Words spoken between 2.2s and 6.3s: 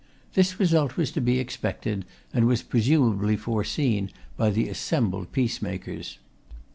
and was presumably foreseen by the assembled peacemakers.